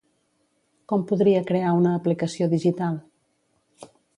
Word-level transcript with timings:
Com 0.93 1.03
podria 1.11 1.43
crear 1.51 1.75
una 1.81 1.93
aplicació 1.99 2.49
digital? 2.57 2.99